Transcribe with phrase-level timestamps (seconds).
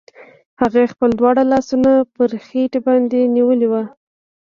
[0.61, 3.83] هغې خپل دواړه لاسونه پر خېټې باندې نيولي وو.